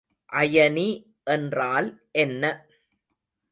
அயனி 0.31 0.87
என்றால் 1.25 1.89
என்ன? 2.11 2.43